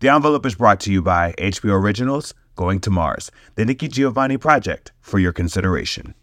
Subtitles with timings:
[0.00, 4.36] The envelope is brought to you by HBO Originals, Going to Mars, the Nikki Giovanni
[4.36, 6.14] Project, for your consideration.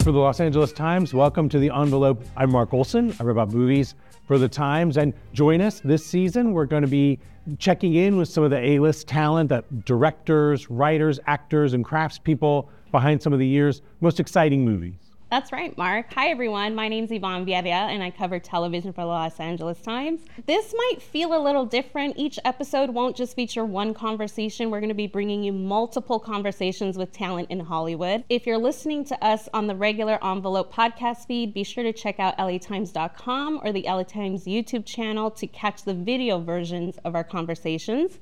[0.00, 2.22] For the Los Angeles Times, welcome to the envelope.
[2.36, 3.16] I'm Mark Olson.
[3.18, 3.94] I write about movies
[4.26, 4.98] for the Times.
[4.98, 6.52] And join us this season.
[6.52, 7.20] We're going to be
[7.58, 12.68] checking in with some of the A list talent, that directors, writers, actors, and craftspeople
[12.90, 15.11] behind some of the year's most exciting movies.
[15.32, 16.12] That's right, Mark.
[16.12, 16.74] Hi, everyone.
[16.74, 20.20] My name's Yvonne Villarreal, and I cover television for the Los Angeles Times.
[20.44, 22.18] This might feel a little different.
[22.18, 24.70] Each episode won't just feature one conversation.
[24.70, 28.24] We're going to be bringing you multiple conversations with talent in Hollywood.
[28.28, 32.20] If you're listening to us on the regular Envelope podcast feed, be sure to check
[32.20, 37.24] out latimes.com or the LA Times YouTube channel to catch the video versions of our
[37.24, 38.18] conversations.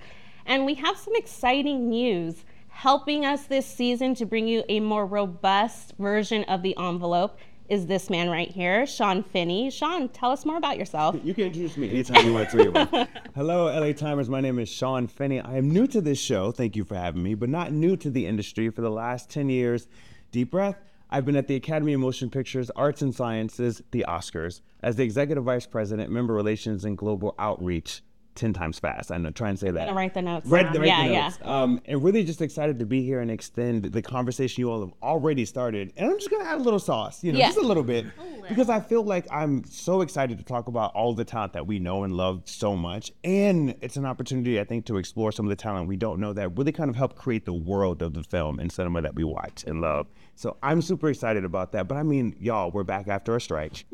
[0.46, 2.44] And we have some exciting news
[2.80, 7.38] helping us this season to bring you a more robust version of the envelope
[7.68, 9.70] is this man right here, Shawn Finnie.
[9.70, 11.14] Shawn, tell us more about yourself.
[11.22, 13.06] You can introduce me anytime you want to.
[13.34, 14.30] Hello, LA Timers.
[14.30, 15.46] My name is Shawn Finnie.
[15.46, 16.52] I am new to this show.
[16.52, 18.70] Thank you for having me, but not new to the industry.
[18.70, 19.86] For the last 10 years,
[20.32, 24.62] deep breath, I've been at the Academy of Motion Pictures, Arts and Sciences, the Oscars,
[24.82, 28.00] as the Executive Vice President, Member Relations, and Global Outreach
[28.34, 29.10] 10 times fast.
[29.10, 29.88] I'm trying to say that.
[29.88, 30.46] I'm write the notes.
[30.46, 30.78] Read, down.
[30.78, 31.38] write yeah, the notes.
[31.40, 31.62] yeah.
[31.62, 34.92] Um, and really just excited to be here and extend the conversation you all have
[35.02, 35.92] already started.
[35.96, 37.46] And I'm just going to add a little sauce, you know, Yeah.
[37.48, 38.06] just a little bit.
[38.48, 41.78] Because I feel like I'm so excited to talk about all the talent that we
[41.78, 43.12] know and love so much.
[43.24, 46.32] And it's an opportunity, I think, to explore some of the talent we don't know
[46.32, 49.24] that really kind of help create the world of the film and cinema that we
[49.24, 50.06] watch and love.
[50.36, 51.86] So I'm super excited about that.
[51.88, 53.84] But I mean, y'all, we're back after a strike,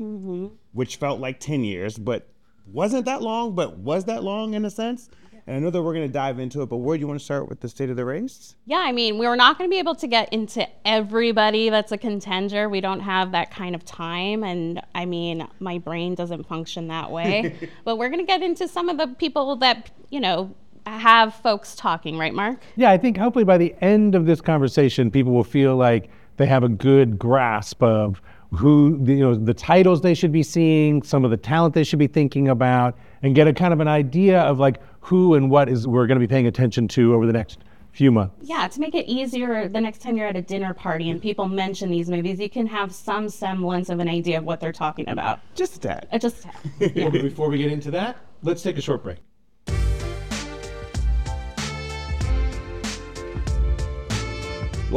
[0.73, 2.29] which felt like 10 years, but
[2.73, 5.09] wasn't that long, but was that long in a sense?
[5.47, 7.21] And I know that we're going to dive into it, but where do you want
[7.21, 8.57] to start with the state of the race?
[8.65, 11.99] Yeah, I mean, we're not going to be able to get into everybody that's a
[11.99, 12.69] contender.
[12.69, 14.43] We don't have that kind of time.
[14.43, 17.71] And I mean, my brain doesn't function that way.
[17.85, 20.53] but we're going to get into some of the people that, you know,
[20.85, 22.61] have folks talking, right, Mark?
[22.75, 26.47] Yeah, I think hopefully by the end of this conversation, people will feel like they
[26.47, 28.21] have a good grasp of
[28.53, 31.99] who, you know, the titles they should be seeing, some of the talent they should
[31.99, 35.69] be thinking about, and get a kind of an idea of like who and what
[35.69, 37.61] is we're going to be paying attention to over the next
[37.93, 38.35] few months.
[38.43, 41.49] Yeah, to make it easier the next time you're at a dinner party and people
[41.49, 45.09] mention these movies, you can have some semblance of an idea of what they're talking
[45.09, 45.41] about.
[45.55, 46.07] Just that.
[46.13, 49.19] Uh, Just Well, but before we get into that, let's take a short break.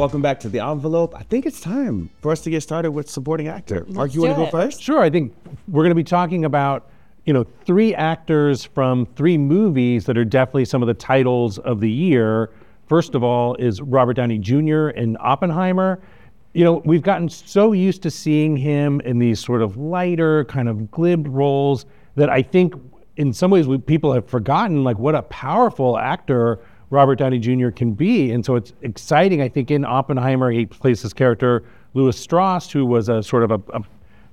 [0.00, 1.14] Welcome back to the envelope.
[1.14, 3.84] I think it's time for us to get started with supporting actor.
[3.90, 4.80] Mark, you want to go first?
[4.80, 5.34] Sure, I think
[5.68, 6.88] we're going to be talking about,
[7.26, 11.80] you know, three actors from three movies that are definitely some of the titles of
[11.80, 12.48] the year.
[12.88, 14.88] First of all is Robert Downey Jr.
[14.88, 16.00] in Oppenheimer.
[16.54, 20.70] You know, we've gotten so used to seeing him in these sort of lighter, kind
[20.70, 21.84] of glib roles
[22.14, 22.72] that I think
[23.18, 26.58] in some ways we, people have forgotten like what a powerful actor
[26.90, 27.70] Robert Downey Jr.
[27.70, 28.32] can be.
[28.32, 29.40] And so it's exciting.
[29.40, 31.62] I think in Oppenheimer, he plays this character,
[31.94, 33.82] Lewis Strauss, who was a sort of a, a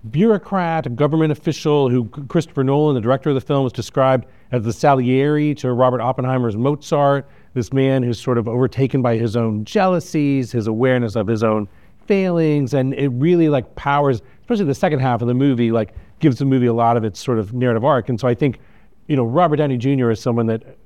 [0.10, 4.64] bureaucrat, a government official who Christopher Nolan, the director of the film, has described as
[4.64, 7.30] the Salieri to Robert Oppenheimer's Mozart.
[7.54, 11.68] This man who's sort of overtaken by his own jealousies, his awareness of his own
[12.06, 16.38] failings, and it really like powers, especially the second half of the movie, like gives
[16.38, 18.10] the movie a lot of its sort of narrative arc.
[18.10, 18.60] And so I think,
[19.08, 20.10] you know, Robert Downey Jr.
[20.12, 20.78] is someone that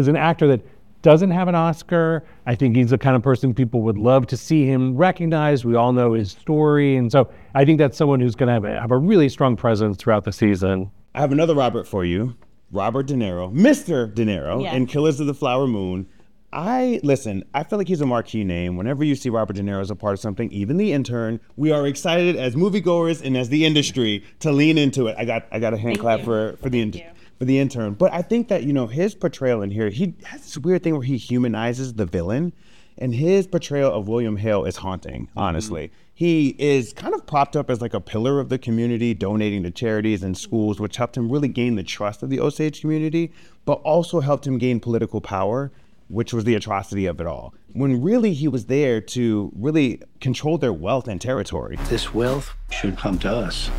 [0.00, 0.60] is an actor that
[1.02, 2.24] doesn't have an Oscar.
[2.46, 5.64] I think he's the kind of person people would love to see him recognized.
[5.64, 6.96] We all know his story.
[6.96, 9.56] And so I think that's someone who's going to have a, have a really strong
[9.56, 10.90] presence throughout the season.
[11.14, 12.34] I have another Robert for you.
[12.72, 14.12] Robert De Niro, Mr.
[14.12, 14.74] De Niro, Yeah.
[14.74, 16.06] in Killers of the Flower Moon.
[16.52, 17.44] I listen.
[17.54, 18.76] I feel like he's a marquee name.
[18.76, 21.70] Whenever you see Robert De Niro as a part of something, even The Intern, we
[21.72, 25.14] are excited as moviegoers and as the industry to lean into it.
[25.16, 26.24] I got I got a hand clap you.
[26.24, 27.02] for for the in-
[27.40, 27.94] for the intern.
[27.94, 30.92] But I think that you know his portrayal in here, he has this weird thing
[30.92, 32.52] where he humanizes the villain,
[32.98, 35.26] and his portrayal of William Hale is haunting.
[35.28, 35.38] Mm-hmm.
[35.38, 39.62] Honestly, he is kind of propped up as like a pillar of the community, donating
[39.62, 43.32] to charities and schools, which helped him really gain the trust of the Osage community,
[43.64, 45.72] but also helped him gain political power.
[46.08, 47.54] Which was the atrocity of it all.
[47.72, 51.78] When really he was there to really control their wealth and territory.
[51.88, 53.70] This wealth should come to us.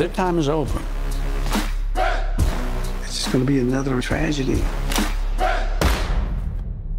[0.00, 0.80] Their time is over.
[1.94, 4.64] It's just going to be another tragedy.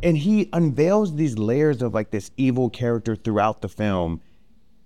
[0.04, 4.22] and he unveils these layers of like this evil character throughout the film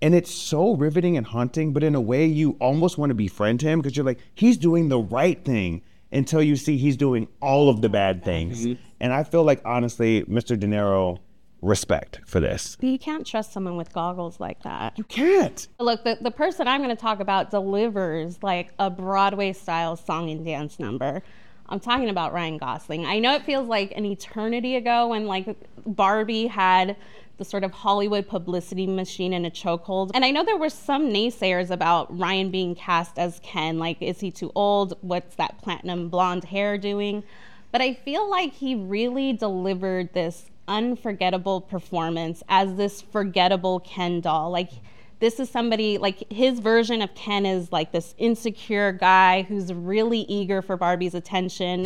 [0.02, 3.62] and it's so riveting and haunting but in a way you almost want to befriend
[3.62, 7.68] him because you're like he's doing the right thing until you see he's doing all
[7.68, 8.82] of the bad things mm-hmm.
[9.02, 11.20] and i feel like honestly mr de niro
[11.66, 12.78] respect for this.
[12.80, 14.98] You can't trust someone with goggles like that.
[14.98, 15.68] You can't.
[15.80, 20.30] Look, the, the person I'm going to talk about delivers like a Broadway style song
[20.30, 21.24] and dance number.
[21.68, 23.06] I'm talking about Ryan Gosling.
[23.06, 26.96] I know it feels like an eternity ago when like Barbie had
[27.38, 30.12] the sort of Hollywood publicity machine in a chokehold.
[30.14, 33.80] And I know there were some naysayers about Ryan being cast as Ken.
[33.80, 34.98] Like, is he too old?
[35.02, 37.24] What's that platinum blonde hair doing?
[37.72, 44.52] But I feel like he really delivered this unforgettable performance as this forgettable Ken doll.
[44.52, 44.70] Like,
[45.20, 50.22] this is somebody like his version of Ken is like this insecure guy who's really
[50.22, 51.86] eager for Barbie's attention.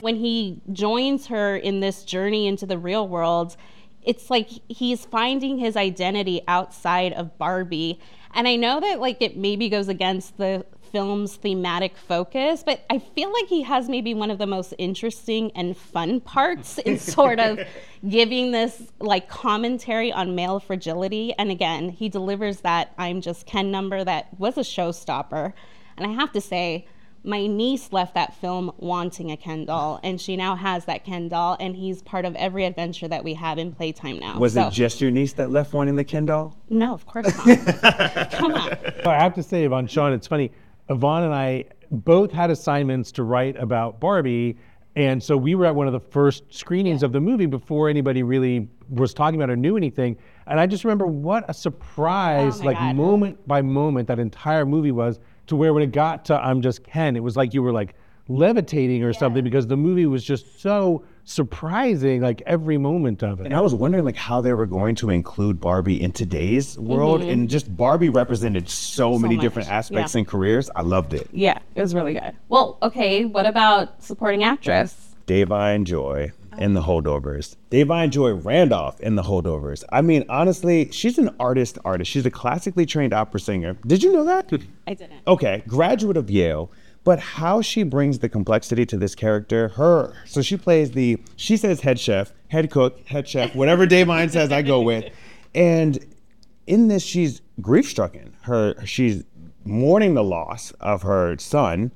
[0.00, 3.56] When he joins her in this journey into the real world,
[4.04, 8.00] it's like he's finding his identity outside of Barbie.
[8.34, 12.98] And I know that like it maybe goes against the film's thematic focus, but I
[12.98, 17.40] feel like he has maybe one of the most interesting and fun parts in sort
[17.40, 17.60] of
[18.06, 21.32] giving this like commentary on male fragility.
[21.38, 25.54] And again, he delivers that I'm just Ken number that was a showstopper.
[25.96, 26.86] And I have to say,
[27.24, 31.28] my niece left that film wanting a Ken doll, and she now has that Ken
[31.28, 34.38] doll, and he's part of every adventure that we have in Playtime now.
[34.38, 36.56] Was So- it just your niece that left wanting the Ken doll?
[36.68, 37.58] No, of course not.
[38.32, 38.70] Come on.
[39.06, 40.50] I have to say, Yvonne, Shawn, it's funny.
[40.88, 44.56] Yvonne and I both had assignments to write about Barbie.
[44.96, 48.22] And so we were at one of the first screenings of the movie before anybody
[48.22, 50.18] really was talking about it or knew anything.
[50.46, 52.96] And I just remember what a surprise, Oh like God.
[52.96, 55.18] moment by moment, that entire movie was
[55.52, 57.94] to where when it got to I'm Just Ken, it was like you were like
[58.28, 63.46] levitating or something because the movie was just so surprising, like every moment of it.
[63.46, 67.20] And I was wondering like how they were going to include Barbie in today's world,
[67.20, 67.30] mm-hmm.
[67.30, 70.20] and just Barbie represented so, many much, different aspects yeah.
[70.20, 70.70] and careers.
[70.74, 71.28] I loved it.
[71.32, 72.34] Yeah, it was really good.
[72.48, 75.14] Well, okay, what about supporting actress?
[75.26, 77.56] Da'Vine Joy in the holdovers.
[77.70, 79.84] Da'Vine Joy Randolph in the holdovers.
[79.90, 82.10] I mean, honestly, she's an artist artist.
[82.10, 83.76] She's a classically trained opera singer.
[83.86, 84.50] Did you know that?
[84.86, 85.20] I didn't.
[85.26, 86.70] okay, graduate of Yale.
[87.04, 91.56] But how she brings the complexity to this character, her so she plays the she
[91.56, 95.12] says head chef, head cook, head chef, whatever Da'Vine says, I go with.
[95.52, 95.98] And
[96.66, 98.36] in this, she's grief stricken.
[98.42, 99.24] Her she's
[99.64, 101.92] mourning the loss of her son,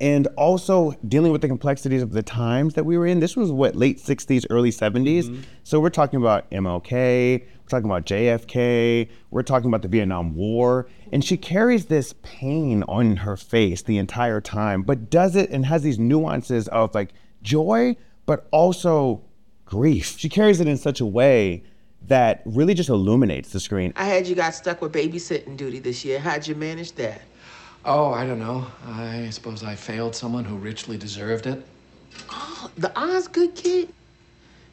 [0.00, 3.20] and also dealing with the complexities of the times that we were in.
[3.20, 5.24] This was what late '60s, early '70s.
[5.24, 5.40] Mm-hmm.
[5.64, 10.88] So we're talking about MLK, we're talking about JFK, we're talking about the Vietnam War,
[11.12, 15.66] and she carries this pain on her face the entire time, but does it and
[15.66, 17.12] has these nuances of like
[17.42, 17.96] joy,
[18.26, 19.22] but also
[19.64, 20.18] grief.
[20.18, 21.62] She carries it in such a way
[22.06, 23.92] that really just illuminates the screen.
[23.96, 26.18] I had you got stuck with babysitting duty this year.
[26.18, 27.20] How'd you manage that?
[27.90, 28.66] Oh, I don't know.
[28.86, 31.64] I suppose I failed someone who richly deserved it.
[32.30, 33.88] Oh, the Osgood kid?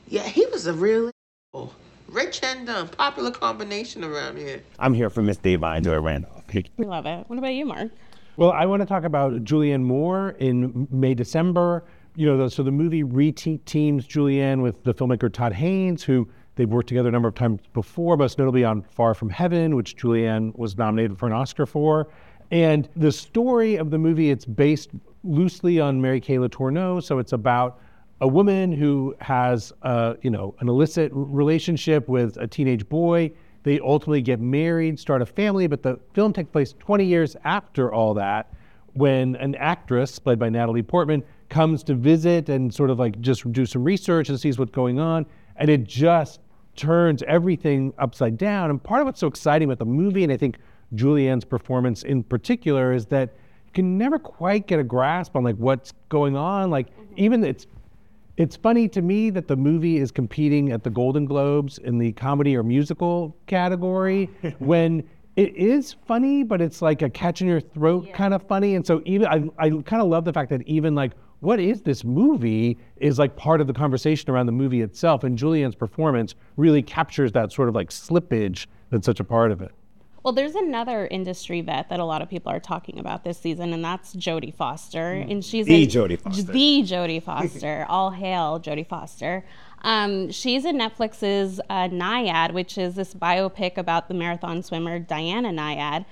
[0.09, 1.09] Yeah, he was a real
[1.53, 1.73] a-hole.
[2.09, 2.89] rich and dumb.
[2.89, 4.61] Popular combination around here.
[4.79, 6.43] I'm here for Miss Da'Vine Joy Randolph.
[6.75, 7.23] We love it.
[7.29, 7.89] What about you, Mark?
[8.35, 11.85] Well, I want to talk about Julianne Moore in May, December.
[12.17, 16.69] You know, the, so the movie re-teams Julianne with the filmmaker Todd Haynes, who they've
[16.69, 20.53] worked together a number of times before, most notably on Far From Heaven, which Julianne
[20.57, 22.09] was nominated for an Oscar for.
[22.51, 24.91] And the story of the movie, it's based
[25.23, 27.01] loosely on Mary Kay Letourneau.
[27.01, 27.79] So it's about
[28.21, 33.31] a woman who has, uh, you know, an illicit relationship with a teenage boy.
[33.63, 37.91] They ultimately get married, start a family, but the film takes place 20 years after
[37.93, 38.53] all that,
[38.93, 43.51] when an actress played by Natalie Portman comes to visit and sort of like just
[43.51, 45.25] do some research and sees what's going on,
[45.57, 46.39] and it just
[46.75, 48.69] turns everything upside down.
[48.69, 50.57] And part of what's so exciting about the movie, and I think
[50.95, 53.33] Julianne's performance in particular, is that
[53.65, 56.69] you can never quite get a grasp on like what's going on.
[56.69, 57.13] Like mm-hmm.
[57.17, 57.67] even it's
[58.37, 62.11] it's funny to me that the movie is competing at the Golden Globes in the
[62.13, 67.61] comedy or musical category when it is funny, but it's like a catch in your
[67.61, 68.75] throat kind of funny.
[68.75, 71.81] And so even I, I kind of love the fact that even like what is
[71.81, 75.23] this movie is like part of the conversation around the movie itself.
[75.23, 79.61] And Julianne's performance really captures that sort of like slippage that's such a part of
[79.61, 79.71] it.
[80.25, 83.73] Well, there's another industry vet that a lot of people are talking about this season,
[83.73, 85.11] and that's Jodie Foster.
[85.11, 86.51] And she's The Jodie Foster.
[86.51, 87.85] The Jodie Foster.
[87.89, 89.45] All hail Jodie Foster.
[89.83, 95.49] Um, she's in Netflix's uh, Nyad, which is this biopic about the marathon swimmer Diana
[95.49, 96.05] Nyad.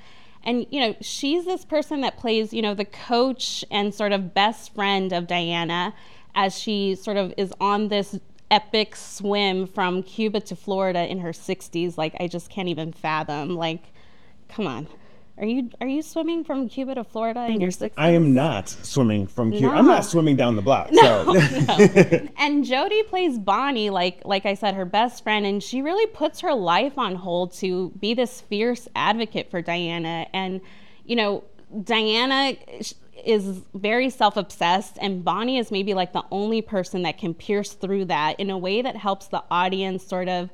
[0.44, 4.36] And, you know, she's this person that plays, you know, the coach and sort of
[4.36, 5.96] best friend of Diana
[6.36, 8.20] as she sort of is on this
[8.52, 11.98] epic swim from Cuba to Florida in her 60s.
[11.98, 13.56] Like, I just can't even fathom.
[13.56, 13.93] Like,
[14.54, 14.88] come on.
[15.36, 17.98] Are you are you swimming from Cuba to Florida in your sixth?
[17.98, 19.74] I am not swimming from Cuba.
[19.74, 20.90] I'm not swimming down the block.
[20.94, 21.34] so
[22.38, 26.42] And Jodie plays Bonnie, like like I said, her best friend, and she really puts
[26.42, 30.28] her life on hold to be this fierce advocate for Diana.
[30.34, 30.62] And
[31.04, 31.44] you know,
[31.84, 32.54] Diana
[33.26, 38.06] is very self-obsessed, and Bonnie is maybe like the only person that can pierce through
[38.06, 40.52] that in a way that helps the audience sort of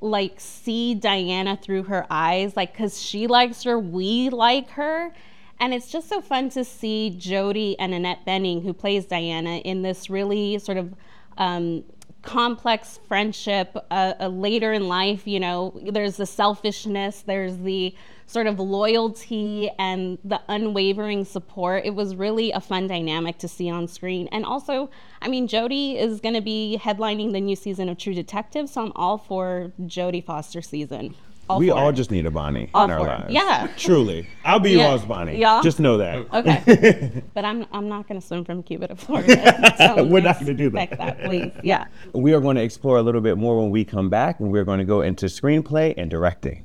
[0.00, 5.12] like see Diana through her eyes, like because she likes her, we like her.
[5.58, 9.82] And it's just so fun to see Jodie and Annette Bening, who plays Diana, in
[9.82, 10.94] this really sort of
[11.38, 11.84] um,
[12.26, 13.76] complex friendship.
[13.90, 17.94] Uh, uh, later in life, you know, there's the selfishness, there's the
[18.26, 21.84] sort of loyalty and the unwavering support.
[21.84, 24.28] It was really a fun dynamic to see on screen.
[24.32, 24.90] And also,
[25.22, 28.82] I mean, Jodie is going to be headlining the new season of True Detective, so
[28.82, 31.14] I'm all for Jodie Foster season.
[31.48, 31.92] All we all it.
[31.94, 33.02] just need a Bonnie All in our it.
[33.02, 33.32] lives.
[33.32, 33.68] Yeah.
[33.76, 34.28] Truly.
[34.44, 34.88] I'll be Yeah.
[34.88, 35.38] y'all's Bonnie.
[35.38, 35.60] Yeah.
[35.62, 36.26] Just know that.
[36.34, 39.74] Okay, but I'm I'm not going to swim from Cuba to Florida.
[39.78, 40.90] So We're not gonna do that.
[40.98, 41.52] that, please.
[41.62, 41.84] Yeah.
[42.12, 44.64] We are going to explore a little bit more when we come back, and we're
[44.64, 46.64] going to go into screenplay and directing.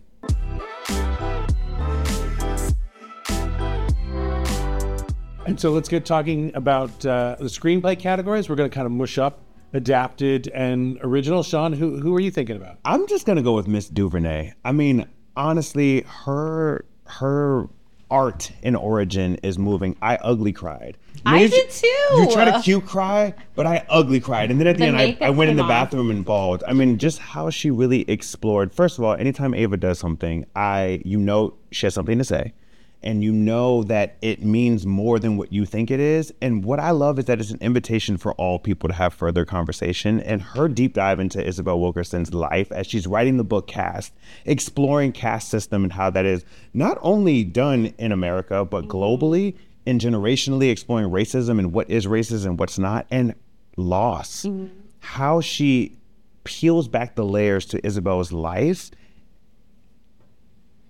[5.46, 8.48] And so let's get talking about uh, the screenplay categories.
[8.48, 9.40] We're going to kind of mush up
[9.74, 11.44] adapted and original.
[11.44, 12.78] Shawn, who, who are you thinking about?
[12.86, 14.54] I'm just gonna go with Miss DuVernay.
[14.66, 17.68] I mean, honestly, her her
[18.10, 19.96] art and origin is moving.
[20.02, 20.98] I ugly cried.
[21.26, 21.88] I you- did too.
[21.88, 25.18] You try to cute cry, but I ugly cried, and then at the, The end,
[25.22, 25.90] I, I went in the came off.
[25.90, 26.64] bathroom and bawled.
[26.68, 28.74] I mean, just how she really explored.
[28.74, 32.54] First of all, anytime Ava does something, I you know she has something to say.
[33.04, 36.34] And you know that it means more than what you think it is.
[36.42, 39.44] And what I love is that it's an invitation for all people to have further
[39.44, 40.20] conversation.
[40.20, 44.14] And her deep dive into Isabel Wilkerson's life as she's writing the book Caste,
[44.46, 48.98] exploring caste system and how that is not only done in America, but mm-hmm.
[48.98, 53.34] globally and generationally exploring racism and what is racism and what's not, and
[53.78, 54.44] loss.
[54.44, 54.68] Mm-hmm.
[55.00, 55.98] How she
[56.44, 58.92] peels back the layers to Isabel's life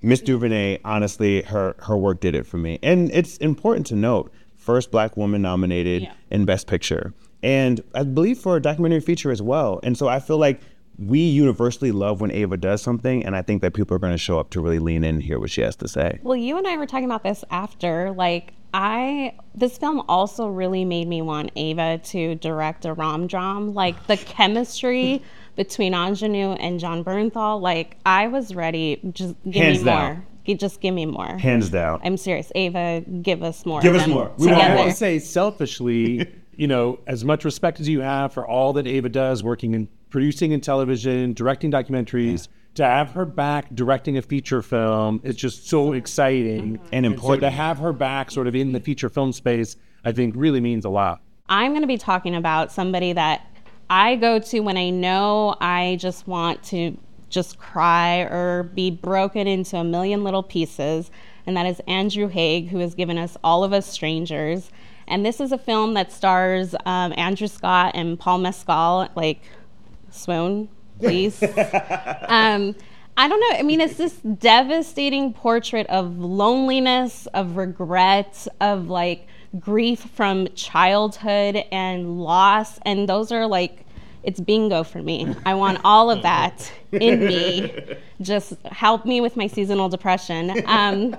[0.01, 2.79] Miss DuVernay, honestly, her her work did it for me.
[2.81, 6.13] And it's important to note, first black woman nominated Yeah.
[6.31, 7.13] in Best Picture.
[7.43, 9.79] And I believe for a documentary feature as well.
[9.83, 10.61] And so I feel like
[10.99, 14.17] we universally love when Ava does something, and I think that people are going to
[14.19, 16.19] show up to really lean in and hear what she has to say.
[16.21, 18.11] Well, you and I were talking about this after.
[18.11, 23.73] Like, I this film also really made me want Ava to direct a rom dram.
[23.73, 25.21] Like the chemistry
[25.55, 27.61] between Aunjanue and Jon Bernthal.
[27.61, 28.99] Like, I was ready.
[29.13, 30.13] Just give Hands me down.
[30.15, 30.25] more.
[30.45, 31.37] Gi- Just give me more.
[31.37, 31.99] Hands down.
[32.03, 33.01] I'm serious, Ava.
[33.21, 33.81] Give us more.
[33.81, 34.31] Give us more.
[34.37, 34.83] We Well, want I Together.
[34.83, 38.87] have to say, selfishly, you know, as much respect as you have for all that
[38.87, 44.21] Ava does, working in producing in television, directing documentaries, to have her back directing a
[44.21, 46.85] feature film is just so exciting mm-hmm.
[46.93, 47.41] And so important.
[47.41, 50.85] to have her back, sort of in the feature film space, I think really means
[50.85, 51.21] a lot.
[51.49, 53.45] I'm going to be talking about somebody that
[53.91, 56.97] I go to when I know I just want to
[57.29, 61.11] just cry or be broken into a million little pieces.
[61.45, 64.71] And that is Andrew Haigh, who has given us All of Us Strangers.
[65.09, 69.41] And this is a film that stars um, Andrew Scott and Paul Mescal, like,
[70.09, 71.43] swoon, please.
[72.29, 72.73] um,
[73.17, 73.57] I don't know.
[73.57, 79.27] I mean, it's this devastating portrait of loneliness, of regret, of like
[79.59, 82.79] grief from childhood and loss.
[82.85, 83.85] And those are like,
[84.23, 85.35] it's bingo for me.
[85.45, 87.97] I want all of that in me.
[88.21, 90.63] Just help me with my seasonal depression.
[90.65, 91.17] Um,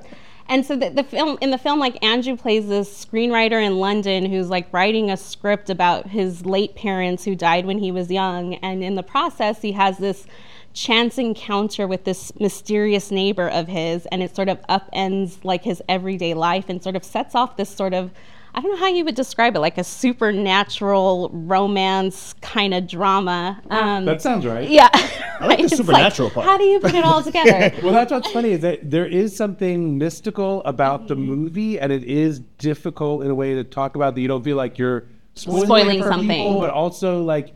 [0.49, 4.27] and so the, the film in the film, like Andrew plays this screenwriter in London
[4.27, 8.55] who's like writing a script about his late parents who died when he was young,
[8.57, 10.27] and in the process, he has this
[10.73, 15.83] chance encounter with this mysterious neighbor of his, and it sort of upends like his
[15.89, 18.11] everyday life and sort of sets off this sort of
[18.55, 23.61] I don't know how you would describe it, like a supernatural romance kind of drama.
[23.71, 24.69] Um, That sounds right.
[24.69, 26.45] yeah, I like the supernatural part.
[26.47, 27.73] How do you put it all together?
[27.83, 32.05] Well, that's what's funny is that there is something mystical about the movie, and it
[32.05, 35.65] is difficult in a way to talk about that you don't feel like you're spoiling,
[35.65, 36.29] Spoiling something.
[36.29, 37.55] people, but also like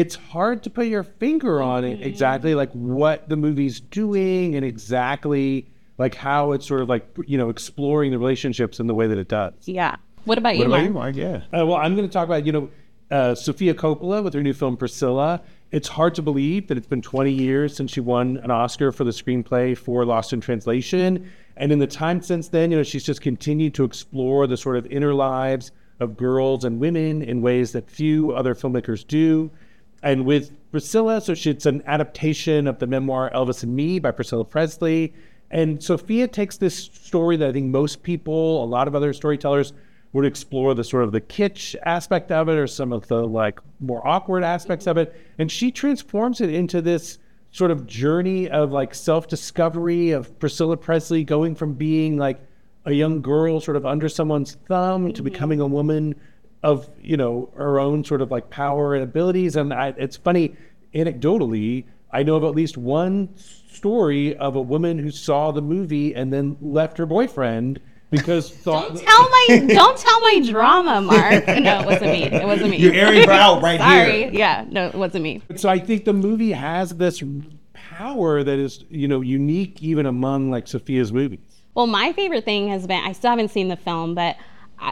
[0.00, 4.64] it's hard to put your finger on it exactly like what the movie's doing and
[4.64, 5.66] exactly
[5.98, 9.18] like how it's sort of like you know exploring the relationships in the way that
[9.18, 9.54] it does.
[9.64, 9.96] yeah.
[10.24, 11.14] What about you, What about Mark?
[11.14, 11.42] you, Mark?
[11.52, 11.58] Yeah.
[11.58, 12.68] Uh, well, I'm going to talk about, you know,
[13.10, 15.40] uh, Sofia Coppola with her new film Priscilla.
[15.70, 19.04] It's hard to believe that it's been 20 years since she won an Oscar for
[19.04, 21.30] the screenplay for Lost in Translation.
[21.56, 24.76] And in the time since then, you know, she's just continued to explore the sort
[24.76, 29.50] of inner lives of girls and women in ways that few other filmmakers do.
[30.02, 34.10] And with Priscilla, so she, it's an adaptation of the memoir Elvis and Me by
[34.10, 35.12] Priscilla Presley.
[35.50, 39.72] And Sofia takes this story that I think most people, a lot of other storytellers,
[40.12, 43.60] would explore the sort of the kitsch aspect of it or some of the like
[43.80, 45.14] more awkward aspects of it.
[45.38, 47.18] And she transforms it into this
[47.50, 52.40] sort of journey of like self-discovery of Priscilla Presley going from being like
[52.84, 55.24] a young girl sort of under someone's thumb to mm-hmm.
[55.24, 56.14] becoming a woman
[56.62, 60.56] of you know her own sort of like power and abilities and I, it's funny
[60.94, 63.28] anecdotally i know of at least one
[63.70, 68.88] story of a woman who saw the movie and then left her boyfriend because thought
[68.88, 71.46] Don't tell my don't tell my drama, Mark.
[71.46, 72.22] No, it wasn't me.
[72.24, 72.78] It wasn't me.
[72.78, 74.22] You're airing her out right Sorry.
[74.22, 74.30] here.
[74.32, 75.42] Yeah, no, it wasn't me.
[75.56, 77.22] so i think the movie has this
[77.74, 82.68] power that is you know unique even among like sofia's movies Well, my favorite thing
[82.70, 84.36] has been I still haven't seen the film, but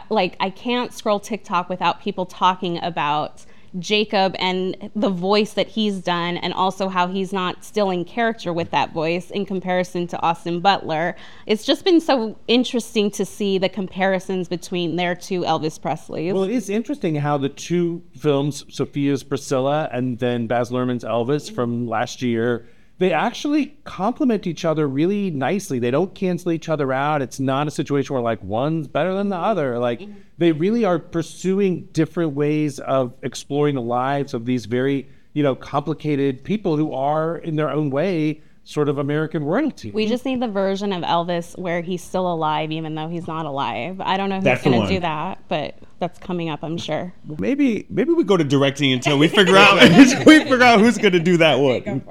[0.09, 3.45] Like I can't scroll TikTok without people talking about
[3.79, 8.53] Jacob and the voice that he's done, and also how he's not still in character
[8.53, 11.15] with that voice in comparison to Austin Butler.
[11.45, 16.33] It's just been so interesting to see the comparisons between their two Elvis Presleys.
[16.33, 21.53] Well, it is interesting how the two films, Sofia's Priscilla and then Baz Luhrmann's Elvis
[21.53, 22.67] from last year,
[22.99, 25.79] they actually complement each other really nicely.
[25.79, 27.21] They don't cancel each other out.
[27.21, 29.77] It's not a situation where like one's better than the other.
[29.77, 30.13] Like mm-hmm.
[30.37, 35.55] they really are pursuing different ways of exploring the lives of these very, you know,
[35.55, 39.91] complicated people who are in their own way sort of American royalty.
[39.91, 43.45] we just need the version of Elvis where he's still alive, even though he's not
[43.45, 44.01] alive.
[44.01, 47.13] I don't know who's going to do that, but that's coming up, I'm sure.
[47.39, 49.81] Maybe maybe we go to directing until we figure out
[50.25, 52.03] we figure out who's gonna do that one.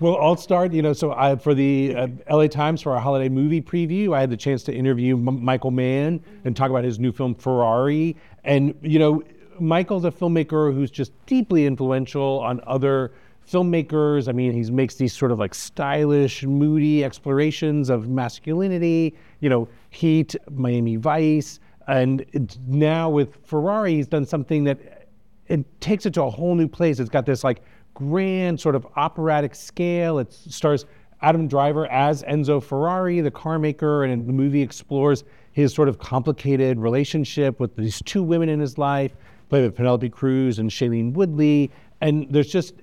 [0.00, 0.72] Well, I'll start.
[0.72, 4.20] You know, so I for the uh, LA Times for our holiday movie preview, I
[4.20, 8.16] had the chance to interview M- Michael Mann and talk about his new film Ferrari.
[8.44, 9.22] And you know,
[9.60, 13.12] Michael's a filmmaker who's just deeply influential on other
[13.46, 14.26] filmmakers.
[14.26, 19.14] I mean, he makes these sort of like stylish, moody explorations of masculinity.
[19.40, 22.24] You know, Heat, Miami Vice, and
[22.66, 25.08] now with Ferrari, he's done something that
[25.48, 27.00] it takes it to a whole new place.
[27.00, 27.60] It's got this like
[28.00, 30.18] grand sort of operatic scale.
[30.18, 30.86] It stars
[31.22, 35.98] Adam Driver as Enzo Ferrari, the car maker, and the movie explores his sort of
[35.98, 39.12] complicated relationship with these two women in his life,
[39.48, 41.70] played by Penelope Cruz and Shailene Woodley.
[42.00, 42.74] And there's just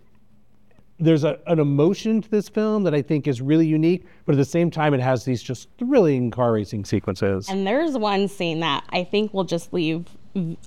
[0.99, 4.37] there's a, an emotion to this film that I think is really unique, but at
[4.37, 7.49] the same time, it has these just thrilling car racing sequences.
[7.49, 10.07] And there's one scene that I think will just leave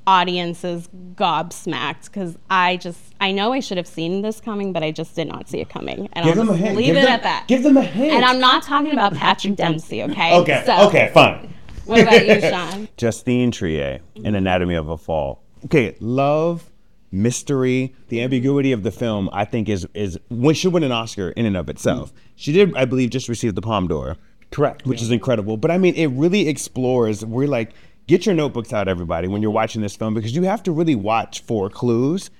[0.06, 4.90] audiences gobsmacked because I just I know I should have seen this coming, but I
[4.90, 6.08] just did not see it coming.
[6.12, 6.76] And Give I'll them a hint.
[6.76, 7.44] leave Give it them- at that.
[7.48, 8.12] give them a hint.
[8.14, 10.34] And I'm not talking about Patrick Dempsey, okay?
[10.38, 11.52] Okay, So, okay, fine.
[11.84, 12.88] What about you, Shawn?
[12.96, 15.42] Justine Triet in Anatomy of a Fall.
[15.66, 16.70] Okay, love,
[17.10, 19.28] mystery, the ambiguity of the film.
[19.32, 22.12] I think is is when should win an Oscar in and of itself.
[22.36, 24.16] She did, I believe, just receive the Palme d'Or.
[24.52, 24.84] Correct.
[24.84, 25.56] which is incredible.
[25.56, 27.24] But I mean, it really explores.
[27.24, 27.70] We're like,
[28.10, 30.96] get your notebooks out, everybody, when you're watching this film, because you have to really
[30.96, 32.30] watch for clues.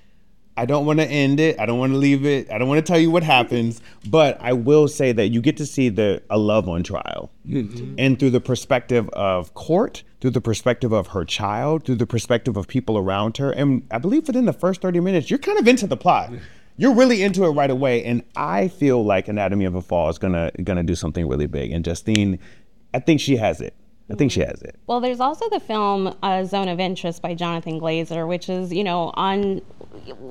[0.57, 1.59] I don't want to end it.
[1.61, 2.51] I don't want to leave it.
[2.51, 3.81] I don't want to tell you what happens.
[4.09, 7.95] But I will say that you get to see the a love on trial, mm-hmm.
[7.99, 12.57] and through the perspective of court, through the perspective of her child, through the perspective
[12.57, 15.69] of people around her, and I believe within the first thirty minutes, you're kind of
[15.69, 16.31] into the plot.
[16.77, 20.17] You're really into it right away, and I feel like Anatomy of a Fall is
[20.17, 21.73] gonna gonna do something really big.
[21.73, 22.39] And Justine,
[22.95, 23.75] I think she has it.
[24.11, 24.77] I think she has it.
[24.87, 28.83] Well, there's also the film uh, Zone of Interest by Jonathan Glazer, which is, you
[28.83, 29.62] know, on,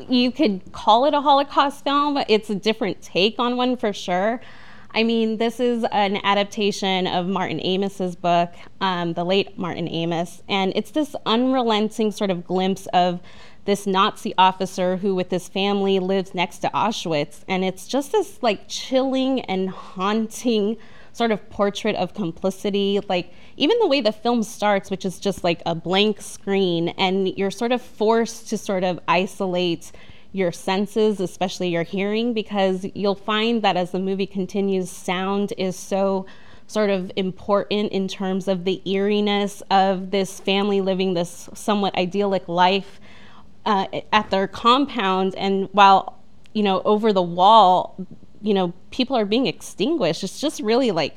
[0.10, 3.94] you could call it a Holocaust film, but it's a different take on one for
[3.94, 4.42] sure.
[4.92, 10.42] I mean, this is an adaptation of Martin Amis's book, um, the late Martin Amis,
[10.50, 13.22] and it's this unrelenting sort of glimpse of
[13.66, 18.40] this Nazi officer who, with his family, lives next to Auschwitz, and it's just this
[18.42, 20.78] like chilling and haunting
[21.20, 23.00] sort of portrait of complicity.
[23.10, 23.28] Like,
[23.58, 27.52] even the way the film starts, which is just like a blank screen, and you're
[27.52, 29.92] sort of forced to sort of isolate
[30.32, 35.76] your senses, especially your hearing, because you'll find that as the movie continues, sound is
[35.76, 36.26] so
[36.68, 42.48] sort of important in terms of the eeriness of this family living this somewhat idyllic
[42.48, 43.02] life
[43.66, 45.36] uh, at their compound.
[45.36, 46.18] And while,
[46.54, 47.98] you know, over the wall,
[48.42, 50.24] you know, people are being extinguished.
[50.24, 51.16] It's just really like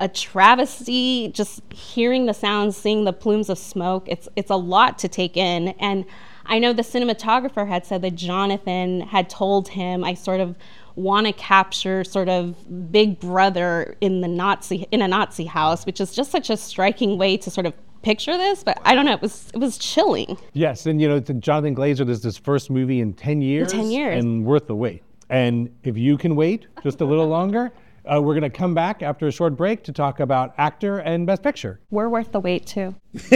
[0.00, 1.28] a travesty.
[1.28, 4.04] Just hearing the sounds, seeing the plumes of smoke.
[4.08, 5.68] It's it's a lot to take in.
[5.78, 6.04] And
[6.46, 10.56] I know the cinematographer had said that Jonathan had told him, I sort of
[10.96, 16.00] want to capture sort of Big Brother in the Nazi in a Nazi house, which
[16.00, 18.62] is just such a striking way to sort of picture this.
[18.64, 20.36] But I don't know, it was it was chilling.
[20.52, 23.72] Yes, and you know, Jonathan Glazer, this is his first movie in 10 years.
[23.72, 24.22] 10 years.
[24.22, 25.03] And worth the wait.
[25.30, 27.72] And if you can wait just a little longer,
[28.06, 31.26] Uh, we're going to come back after a short break to talk about actor and
[31.26, 31.80] Best Picture.
[31.90, 32.94] We're worth the wait too.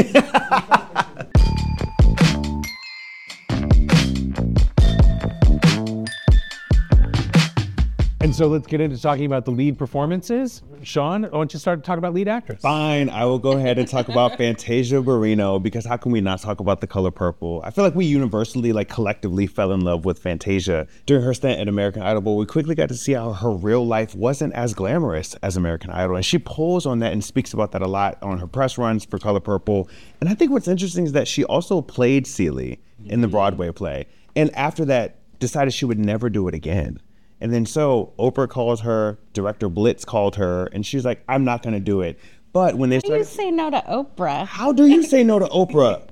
[8.29, 10.61] And so let's get into talking about the lead performances.
[10.83, 12.61] Shawn, why don't you start to talk about lead actress?
[12.61, 16.43] Fine, I will go ahead and talk about Fantasia Barrino because how can we not
[16.43, 17.63] talk about the color purple?
[17.65, 21.59] I feel like we universally, like collectively, fell in love with Fantasia during her stint
[21.59, 24.75] at American Idol, but we quickly got to see how her real life wasn't as
[24.75, 28.23] glamorous as American Idol, and she pulls on that and speaks about that a lot
[28.23, 29.89] on her press runs for Color Purple.
[30.21, 33.33] And I think what's interesting is that she also played Celie in the mm-hmm.
[33.33, 37.01] Broadway play, and after that, decided she would never do it again.
[37.41, 41.63] And then so Oprah calls her, director Blitz called her, and she's like, I'm not
[41.63, 42.19] gonna do it.
[42.53, 44.47] But when they How do you say no to Oprah?
[44.47, 46.03] how do you say no to Oprah?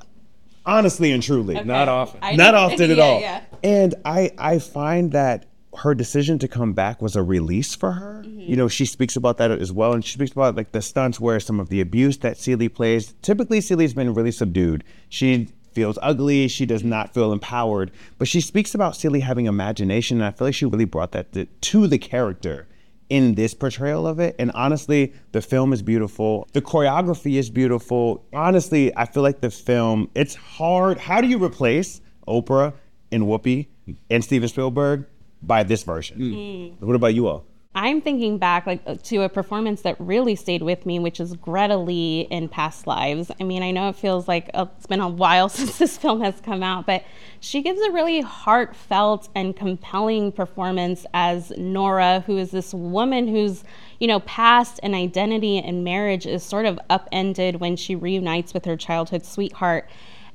[0.65, 1.63] Honestly and truly.
[1.63, 2.21] Not often.
[2.23, 3.21] I Not often at Yeah, all.
[3.21, 3.41] yeah.
[3.63, 5.47] And I I find that
[5.79, 8.23] her decision to come back was a release for her.
[8.27, 8.41] Mm-hmm.
[8.41, 11.21] You know, she speaks about that as well, and she speaks about like the stunts
[11.21, 13.15] where some of the abuse that Celie plays.
[13.23, 14.85] Typically, Celie's been really subdued.
[15.09, 16.49] She feels ugly.
[16.49, 17.91] She does not feel empowered.
[18.17, 21.35] But she speaks about Celie having imagination, and I feel like she really brought that
[21.35, 22.67] to, to the character
[23.11, 24.35] in this portrayal of it.
[24.39, 26.49] And honestly, the film is beautiful.
[26.55, 28.25] The choreography is beautiful.
[28.33, 30.97] Honestly, I feel like the film, it's hard.
[30.97, 32.73] How do you replace Oprah
[33.13, 33.67] and Whoopi
[34.09, 35.05] and Steven Spielberg
[35.43, 36.19] by this version?
[36.19, 36.81] Mm.
[36.81, 37.45] What about you all?
[37.77, 41.35] I'm thinking back like uh, to a performance that really stayed with me, which is
[41.35, 43.31] Greta Lee in Past Lives.
[43.39, 46.23] I mean, I know it feels like uh, it's been a while since this film
[46.23, 47.05] has come out, but
[47.39, 53.63] she gives a really heartfelt and compelling performance as Nora, who is this woman whose,
[54.01, 58.65] you know, past and identity and marriage is sort of upended when she reunites with
[58.65, 59.87] her childhood sweetheart.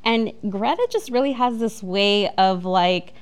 [0.03, 3.15] And Greta just really has this way of like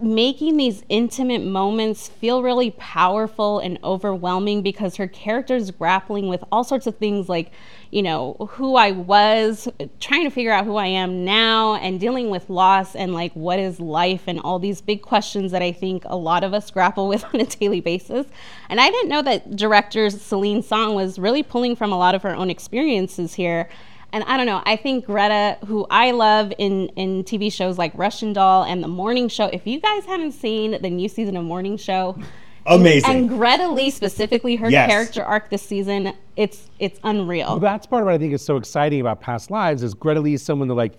[0.00, 6.42] making these intimate moments feel really powerful and overwhelming because her character is grappling with
[6.50, 7.50] all sorts of things like,
[7.90, 9.68] you know, who I was,
[10.00, 13.58] trying to figure out who I am now, and dealing with loss and like what
[13.58, 17.08] is life and all these big questions that I think a lot of us grapple
[17.14, 18.26] with on a daily basis.
[18.68, 22.22] And I didn't know that director Celine Song was really pulling from a lot of
[22.22, 23.68] her own experiences here.
[24.14, 24.62] And I don't know.
[24.64, 28.86] I think Greta, who I love in in TV shows like Russian Doll and The
[28.88, 29.46] Morning Show.
[29.46, 32.16] If you guys haven't seen the new season of Morning Show,
[32.64, 33.10] Amazing.
[33.10, 34.88] and Greta Lee specifically, her Yes.
[34.88, 37.48] character arc this season, it's it's unreal.
[37.48, 40.20] Well, that's part of what I think is so exciting about Past Lives is Greta
[40.20, 40.92] Lee is someone that like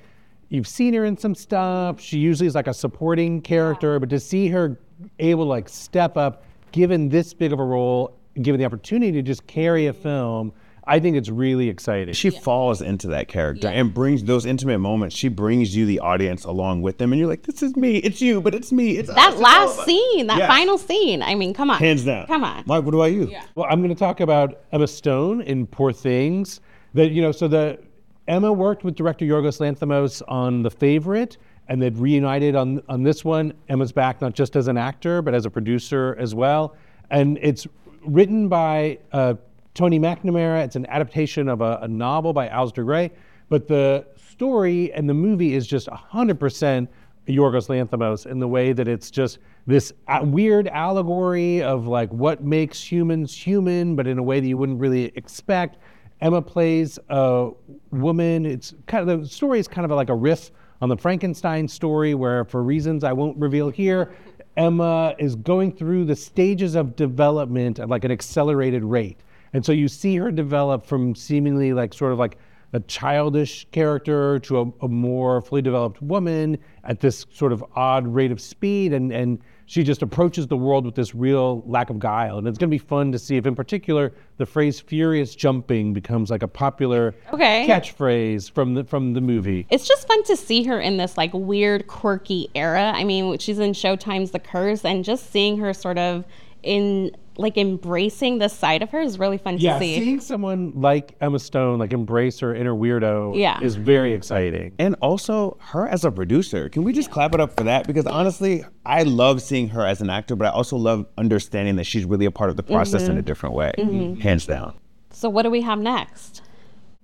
[0.50, 2.02] you've seen her in some stuff.
[2.02, 4.78] She usually is like a supporting character, but to see her
[5.20, 9.22] able to like step up, given this big of a role, given the opportunity to
[9.22, 10.52] just carry a film,
[10.88, 12.14] I think it's really exciting.
[12.14, 15.16] She falls into that character and brings those intimate moments.
[15.16, 17.98] She brings you, the audience, along with them, and you're like, "This is me.
[17.98, 18.98] It's you, but it's me.
[18.98, 20.48] It's that it's all last of us." scene, that Yes.
[20.48, 21.22] final scene.
[21.24, 22.28] I mean, come on, hands down.
[22.28, 22.64] Come on.
[22.68, 22.84] Mike.
[22.86, 23.32] What about you?
[23.56, 26.62] Well, I'm going to talk about Emma Stone in Poor Things.
[26.94, 27.80] That you know, so the
[28.28, 33.26] Emma worked with director Yorgos Lanthimos on The Favorite, and they'd reunited on on this
[33.26, 33.54] one.
[33.70, 36.76] Emma's back not just as an actor, but as a producer as well.
[37.10, 37.66] And it's
[38.06, 39.34] written by uh,
[39.76, 40.64] Tony McNamara.
[40.64, 43.12] It's an adaptation of a, a novel by Alasdair Gray,
[43.50, 46.88] but the story and the movie is just 100%
[47.28, 52.44] Yorgos Lanthimos in the way that it's just this uh, weird allegory of like what
[52.44, 55.78] makes humans human, but in a way that you wouldn't really expect.
[56.22, 57.50] Emma plays a
[57.92, 58.46] woman.
[58.46, 62.14] It's kind of the story is kind of like a riff on the Frankenstein story,
[62.14, 64.14] where for reasons I won't reveal here,
[64.56, 69.20] Emma is going through the stages of development at like an accelerated rate.
[69.56, 72.38] And so you see her develop from seemingly like sort of like
[72.74, 78.06] a childish character to a, a more fully developed woman at this sort of odd
[78.06, 78.92] rate of speed.
[78.92, 82.38] And, and she just approaches the world with this real lack of guile.
[82.38, 85.94] And it's going to be fun to see if, in particular, the phrase furious jumping
[85.94, 87.66] becomes like a popular Okay.
[87.66, 89.66] catchphrase from the, from the movie.
[89.70, 92.92] it's just fun to see her in this like weird, quirky era.
[92.94, 96.26] I mean, she's in Showtime's The Curse, and just seeing her sort of
[96.66, 100.00] in like embracing this side of her is really fun Yeah, to see.
[100.00, 103.60] seeing someone like Emma Stone like embrace her inner weirdo Yeah.
[103.62, 104.72] is very exciting.
[104.80, 106.70] And also her as a producer.
[106.70, 107.88] Can we just clap it up for that?
[107.88, 111.84] Because honestly, I love seeing her as an actor, but I also love understanding that
[111.84, 113.74] she's really a part of the process in a different way.
[114.22, 114.74] Hands down.
[115.12, 116.42] So, what do we have next?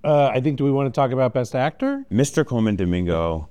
[0.04, 2.06] Uh, I think, do we want to talk about Best Actor?
[2.12, 2.46] Mr.
[2.46, 3.50] Colman Domingo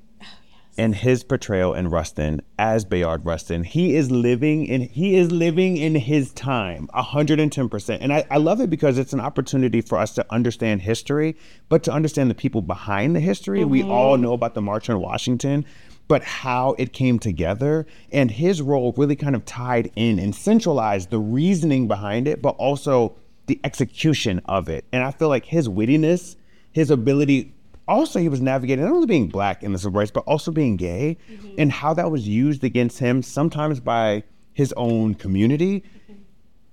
[0.78, 5.76] and his portrayal in Rustin as Bayard Rustin, he is living in he is living
[5.76, 7.98] in his time, 110%.
[8.00, 11.36] And I, I love it because it's an opportunity for us to understand history,
[11.68, 13.64] but to understand the people behind the history.
[13.64, 13.90] We mm-hmm.
[13.90, 15.64] all know about the March on Washington.
[16.08, 17.86] but how it came together.
[18.10, 22.56] And his role really kind of tied in and centralized the reasoning behind it, but
[22.56, 23.14] also
[23.46, 24.84] the execution of it.
[24.92, 26.34] And I feel like his wittiness,
[26.72, 27.54] his ability,
[27.90, 30.76] also he was navigating not only being black in the civil rights, but also being
[30.76, 31.54] gay, mm-hmm.
[31.58, 34.22] and how that was used against him sometimes by
[34.52, 35.82] his own community.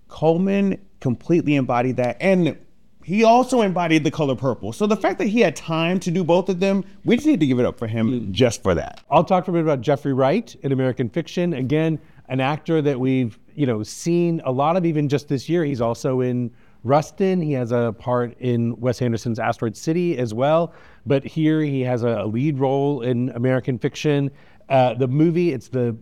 [0.08, 2.18] Colman completely embodied that.
[2.22, 2.58] And
[3.04, 4.74] he also embodied the color purple.
[4.74, 7.40] So the fact that he had time to do both of them, we just need
[7.40, 8.32] to give it up for him mm.
[8.32, 9.02] just for that.
[9.10, 11.54] I'll talk for a bit about Jeffrey Wright in American Fiction.
[11.54, 12.00] Again,
[12.30, 15.64] an actor that we've you know seen a lot of even just this year.
[15.64, 16.52] He's also in
[16.84, 17.42] Rustin.
[17.42, 20.74] He has a part in Wes Anderson's Asteroid City as well.
[21.06, 24.32] But here he has a, a lead role in American Fiction.
[24.70, 25.96] Uh, the movie, it's the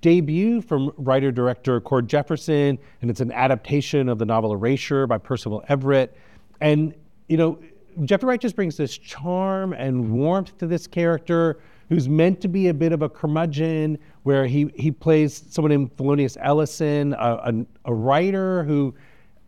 [0.00, 5.18] debut from writer director Cord Jefferson, and it's an adaptation of the novel Erasure by
[5.18, 6.16] Percival Everett.
[6.60, 6.94] And,
[7.28, 7.58] you know,
[8.04, 12.68] Jeffrey Wright just brings this charm and warmth to this character who's meant to be
[12.68, 17.66] a bit of a curmudgeon, where he, he plays someone named Thelonious Ellison, a, a,
[17.84, 18.94] a writer who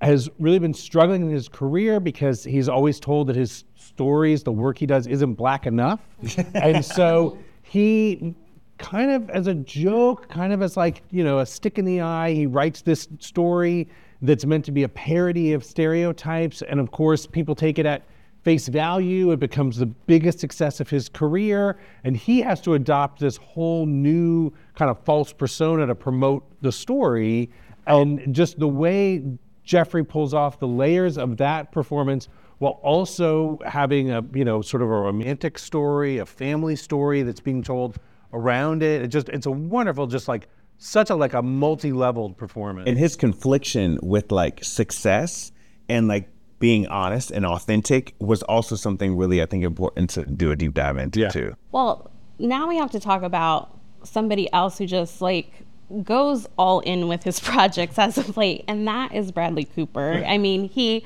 [0.04, 4.52] has really been struggling in his career because he's always told that his stories, the
[4.52, 6.00] work he does, isn't black enough.
[6.54, 8.34] and so he
[8.78, 12.00] kind of as a joke, kind of as like, you know, a stick in the
[12.00, 13.88] eye, he writes this story
[14.22, 16.62] that's meant to be a parody of stereotypes.
[16.62, 18.02] And of course, people take it at
[18.42, 19.30] face value.
[19.32, 21.78] It becomes the biggest success of his career.
[22.04, 26.72] And he has to adopt this whole new kind of false persona to promote the
[26.72, 27.50] story.
[27.86, 29.22] And just the way
[29.64, 34.82] Jeffrey pulls off the layers of that performance while also having a, you know, sort
[34.82, 37.98] of a romantic story, a family story that's being told
[38.32, 39.02] around it.
[39.02, 40.48] It just, it's a wonderful, just like
[40.78, 42.88] such a like a multi-leveled performance.
[42.88, 45.52] And his confliction with like success
[45.88, 50.50] and like being honest and authentic was also something really I think important to do
[50.50, 51.28] a deep dive into Yeah.
[51.28, 51.54] too.
[51.72, 55.63] Well, now we have to talk about somebody else who just like
[56.02, 60.24] goes all in with his projects as of late, and that is Bradley Cooper.
[60.26, 61.04] I mean, he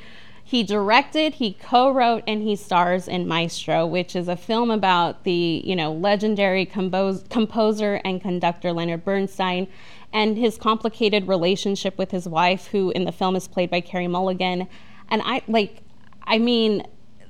[0.49, 5.63] he directed, he co-wrote, and he stars in Maestro, which is a film about the
[5.65, 9.69] you know legendary compos- composer and conductor Leonard Bernstein,
[10.13, 14.09] and his complicated relationship with his wife, who in the film is played by Carey
[14.09, 14.69] Mulligan.
[15.11, 15.83] And I like,
[16.23, 16.87] I mean,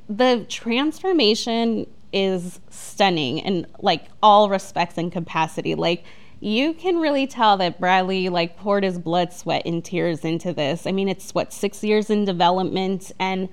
[0.08, 5.74] the transformation is stunning in like all respects and capacity.
[5.74, 6.04] Like
[6.40, 10.87] you can really tell that Bradley like poured his blood, sweat, and tears into this.
[10.87, 13.48] I mean, it's what six years in development and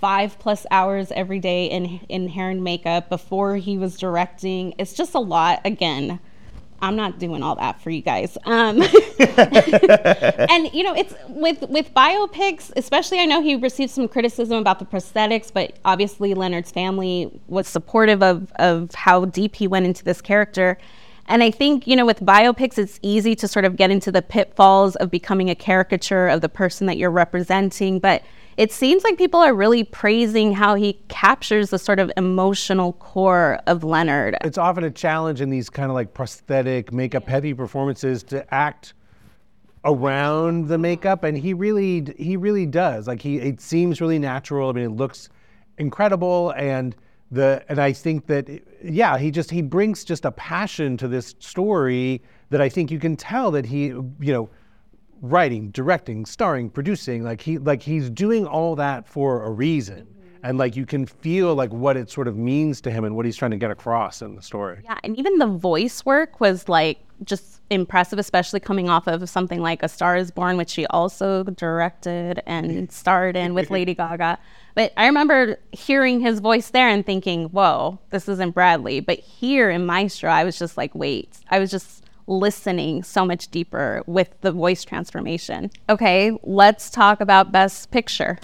[0.00, 4.74] five plus hours every day in in hair and makeup before he was directing.
[4.78, 5.60] It's just a lot.
[5.64, 6.18] Again,
[6.82, 8.36] I'm not doing all that for you guys.
[8.44, 8.82] Um,
[9.18, 13.20] and you know, it's with with biopics, especially.
[13.20, 18.22] I know he received some criticism about the prosthetics, but obviously Leonard's family was supportive
[18.22, 20.76] of of how deep he went into this character.
[21.28, 24.22] And I think you know, with biopics, it's easy to sort of get into the
[24.22, 28.22] pitfalls of becoming a caricature of the person that you're representing, but.
[28.56, 33.60] It seems like people are really praising how he captures the sort of emotional core
[33.66, 34.38] of Leonard.
[34.44, 38.94] it's often a challenge in these kind of like prosthetic makeup heavy performances to act
[39.86, 44.68] around the makeup and he really he really does like he it seems really natural
[44.68, 45.28] i mean it looks
[45.78, 46.96] incredible and
[47.30, 48.48] the and i think that
[48.82, 52.98] yeah he just he brings just a passion to this story that i think you
[52.98, 54.48] can tell that he you know
[55.22, 60.06] writing directing starring producing like he like he's doing all that for a reason
[60.46, 63.26] and like you can feel like what it sort of means to him and what
[63.26, 66.68] he's trying to get across in the story Yeah, and even the voice work was
[66.68, 70.86] like just impressive, especially coming off of something like A Star is Born, which she
[70.86, 74.38] also directed and starred in with Lady Gaga.
[74.74, 79.00] But I remember hearing his voice there and thinking, whoa, this isn't Bradley.
[79.00, 83.48] But here in Maestro, I was just like, wait, I was just listening so much
[83.48, 85.70] deeper with the voice transformation.
[85.88, 88.38] Okay, let's talk about Best Picture.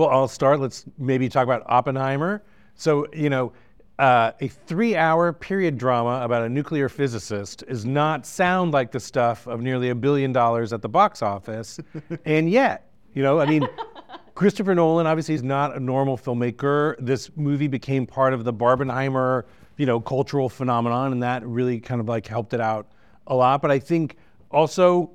[0.00, 0.60] Well, I'll start.
[0.60, 2.42] Let's maybe talk about Oppenheimer.
[2.74, 3.52] So, you know,
[3.98, 8.98] uh, a three hour period drama about a nuclear physicist does not sound like the
[8.98, 11.78] stuff of nearly a billion dollars at the box office.
[12.24, 13.68] and yet, you know, I mean,
[14.34, 16.94] Christopher Nolan obviously is not a normal filmmaker.
[16.98, 19.44] This movie became part of the Barbenheimer,
[19.76, 22.90] you know, cultural phenomenon, and that really kind of like helped it out
[23.26, 23.60] a lot.
[23.60, 24.16] But I think
[24.50, 25.10] also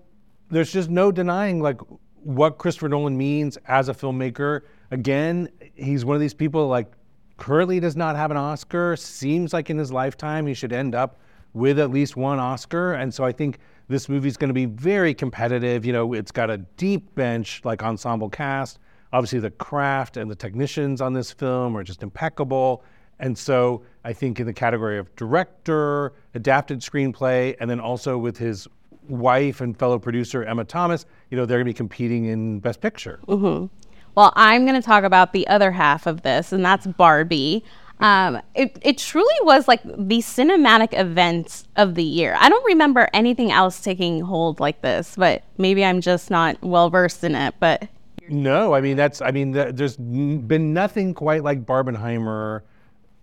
[0.52, 1.82] there's just no denying like
[2.21, 4.62] what Christopher Nolan means as a filmmaker.
[4.91, 6.91] Again, he's one of these people like
[7.38, 8.95] currently does not have an Oscar.
[8.95, 11.17] Seems like in his lifetime he should end up
[11.54, 12.93] with at least one Oscar.
[12.93, 15.86] And so I think this movie's going to be very competitive.
[15.86, 18.80] You know, it's got a deep bench like ensemble cast.
[19.13, 22.84] Obviously, the craft and the technicians on this film are just impeccable.
[23.19, 28.38] And so I think in the category of director, adapted screenplay, and then also with
[28.38, 28.67] his
[29.08, 32.82] wife and fellow producer Emma Thomas, you know, they're going to be competing in Best
[32.82, 33.19] Picture.
[33.28, 33.67] Mm-hmm.
[34.15, 37.63] Well, I'm going to talk about the other half of this, and that's Barbie.
[37.99, 42.36] Um, it, it truly was like the cinematic event of the year.
[42.39, 46.89] I don't remember anything else taking hold like this, but maybe I'm just not well
[46.89, 47.56] versed in it.
[47.60, 47.88] But
[48.28, 52.62] No, I mean that's I mean th- there's been nothing quite like Barbenheimer,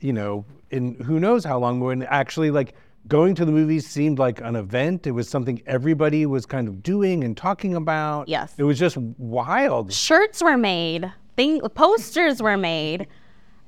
[0.00, 2.74] you know, in who knows how long when actually like
[3.08, 5.06] going to the movies seemed like an event.
[5.06, 8.28] It was something everybody was kind of doing and talking about.
[8.28, 8.54] Yes.
[8.56, 9.92] It was just wild.
[9.92, 13.06] shirts were made, thing, posters were made.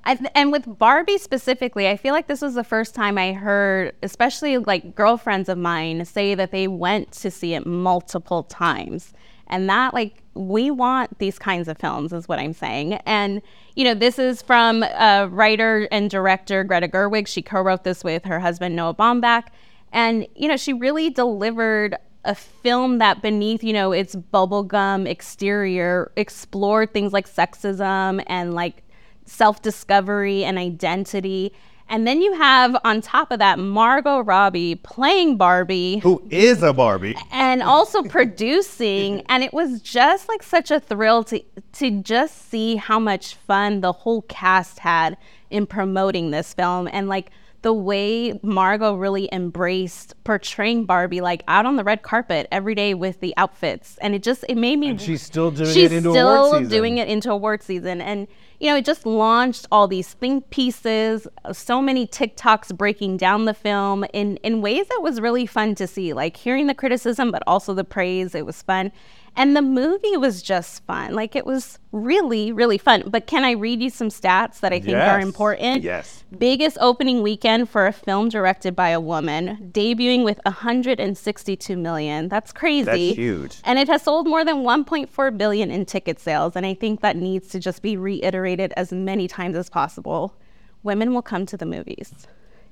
[0.05, 3.33] I th- and with Barbie specifically, I feel like this was the first time I
[3.33, 9.15] heard, especially like girlfriends of mine, say that they went to see it multiple times.
[9.55, 12.95] And that, like, we want these kinds of films, is what I'm saying.
[13.07, 13.41] And,
[13.77, 17.29] you know, this is from uh, writer and director Greta Gerwig.
[17.29, 19.45] She co wrote this with her husband, Noah Baumbach.
[19.93, 26.11] And, you know, she really delivered a film that beneath, you know, its bubblegum exterior
[26.17, 28.83] explored things like sexism and like
[29.25, 31.53] self-discovery and identity.
[31.89, 35.99] And then you have on top of that Margot Robbie playing Barbie.
[35.99, 37.17] Who is a Barbie?
[37.31, 39.23] and also producing.
[39.29, 41.43] And it was just like such a thrill to
[41.75, 45.17] to just see how much fun the whole cast had
[45.51, 46.89] in promoting this film.
[46.91, 47.31] And like
[47.63, 52.93] the way Margot really embraced portraying Barbie like out on the red carpet every day
[52.95, 53.97] with the outfits.
[54.03, 56.65] And it just it made me And she's still doing she's it into still award
[56.65, 56.71] season.
[56.79, 58.01] doing it into award season.
[58.01, 58.27] And
[58.61, 63.55] you know it just launched all these think pieces so many tiktoks breaking down the
[63.55, 67.43] film in in ways that was really fun to see like hearing the criticism but
[67.47, 68.91] also the praise it was fun
[69.37, 73.51] and the movie was just fun like it was really really fun but can i
[73.53, 75.25] read you some stats that i think are Yes.
[75.27, 76.25] important Yes.
[76.39, 82.53] biggest opening weekend for a film directed by a woman debuting with 162 million that's
[82.53, 83.57] crazy That's huge.
[83.65, 87.17] and it has sold more than 1.4 billion in ticket sales and i think that
[87.17, 88.44] needs to just be reiterated
[88.77, 90.35] as many times as possible
[90.83, 92.27] women will come to the movies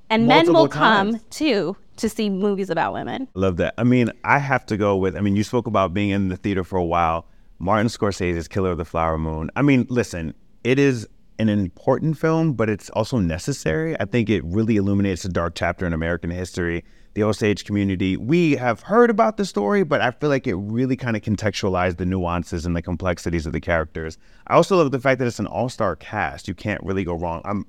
[0.09, 3.73] and men will Multiple come too to see movies about women Love that.
[3.77, 5.15] I mean, I have to go with.
[5.15, 7.25] I mean, you spoke about being in the theater for a while.
[7.59, 9.49] Martin Scorsese's Killer of the Flower Moon.
[9.55, 10.33] I mean, listen,
[10.63, 11.07] it is
[11.39, 13.99] an important film, but it's also necessary.
[13.99, 16.83] I think it really illuminates a dark chapter in American history.
[17.15, 18.17] The Osage community.
[18.17, 21.97] We have heard about the story, but I feel like it really kind of contextualized
[21.97, 24.17] the nuances and the complexities of the characters.
[24.47, 26.47] I also love the fact that it's an all-star cast.
[26.47, 27.41] You can't really go wrong.
[27.45, 27.67] I'm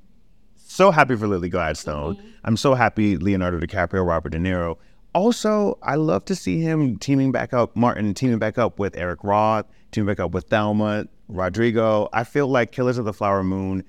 [0.57, 2.17] so happy for Lily Gladstone.
[2.17, 2.27] Mm-hmm.
[2.45, 4.79] I'm so happy Leonardo DiCaprio, Robert De Niro.
[5.15, 9.23] Also, I love to see him teaming back up, Martin teaming back up with Eric
[9.23, 12.09] Roth, teaming back up with Thelma, Rodrigo.
[12.13, 13.85] I feel like Killers of the Flower Moon,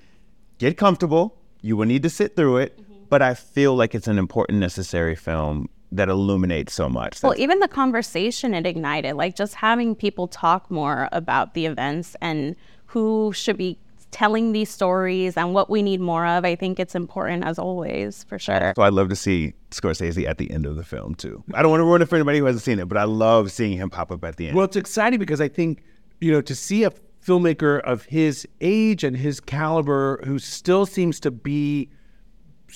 [0.58, 1.36] get comfortable.
[1.62, 5.14] You will need to sit through it, but I feel like it's an important, necessary
[5.14, 7.22] film that illuminates so much.
[7.22, 12.16] well even the conversation it ignited like just having people talk more about the events
[12.20, 13.78] and who should be
[14.10, 18.24] telling these stories and what we need more of i think it's important as always
[18.24, 21.42] for sure so I'd love to see Scorsese at the end of the film too.
[21.54, 23.52] I don't want to ruin it for anybody who hasn't seen it, but I love
[23.52, 24.56] seeing him pop up at the end.
[24.56, 25.82] Well, it's exciting because I think,
[26.20, 26.92] you know, to see a
[27.24, 31.90] filmmaker of his age and his caliber who still seems to be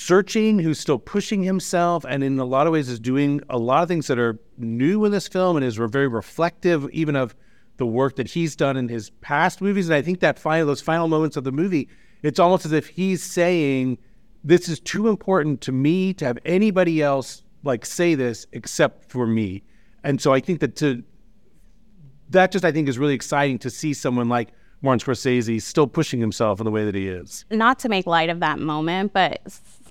[0.01, 3.83] searching, who's still pushing himself, and in a lot of ways is doing a lot
[3.83, 7.35] of things that are new in this film and is very reflective even of
[7.77, 9.91] the work that he's done in his past movies.
[9.91, 11.87] And I think that final, those final moments of the movie,
[12.23, 13.99] it's almost as if he's saying,
[14.43, 19.27] "This is too important to me to have anybody else like say this except for
[19.27, 19.63] me."
[20.03, 21.03] And so I think that to
[22.31, 26.21] that just I think is really exciting to see someone like Martin Scorsese still pushing
[26.21, 27.45] himself in the way that he is.
[27.51, 29.43] not to make light of that moment, but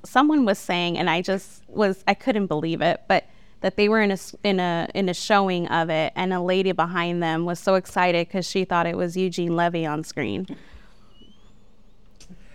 [0.03, 3.25] someone was saying, and I just was, I couldn't believe it, but
[3.61, 6.71] that they were in a in a in a showing of it, and a lady
[6.71, 10.47] behind them was so excited because she thought it was Eugene Levy on screen.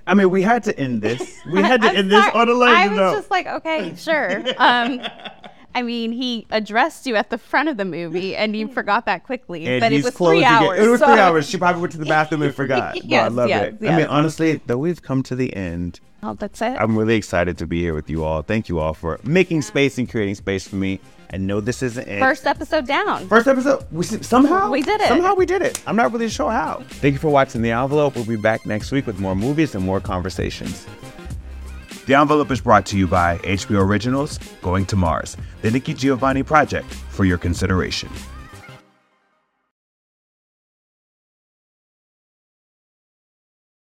[0.07, 1.41] I mean, we had to end this.
[1.51, 2.41] We had to end this sorry.
[2.41, 3.15] on a I lighter was note.
[3.17, 4.43] just like, okay, sure.
[4.59, 5.01] Um,
[5.75, 9.25] I mean, he addressed you at the front of the movie, and you forgot that
[9.25, 9.67] quickly.
[9.67, 10.45] And but it was three it.
[10.45, 10.79] hours.
[10.81, 11.49] It was so- three hours.
[11.49, 12.95] She probably went to the bathroom and forgot.
[12.95, 13.89] But I Yes, love yes, it.
[13.89, 16.77] I mean, honestly, though we've come to the end, Oh, that's it.
[16.81, 18.41] I'm really excited to be here with you all.
[18.41, 20.99] Thank you all for making space and creating space for me.
[21.31, 22.19] I know this isn't it.
[22.21, 23.29] First episode down.
[23.29, 25.09] First episode, we somehow We did it.
[25.09, 25.83] Somehow we did it.
[25.87, 26.83] I'm not really sure how.
[26.89, 28.15] Thank you for watching the envelope.
[28.15, 30.87] We'll be back next week with more movies and more conversations.
[32.07, 36.43] The envelope is brought to you by HBO Originals, Going to Mars, the Nikki Giovanni
[36.43, 38.11] Project, for your consideration.